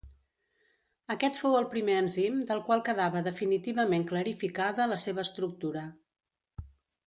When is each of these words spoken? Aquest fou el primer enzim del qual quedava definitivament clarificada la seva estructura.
Aquest 1.15 1.37
fou 1.41 1.57
el 1.57 1.67
primer 1.73 1.97
enzim 2.05 2.41
del 2.53 2.65
qual 2.71 2.83
quedava 2.89 3.23
definitivament 3.29 4.09
clarificada 4.15 4.91
la 4.95 5.01
seva 5.07 5.29
estructura. 5.31 5.89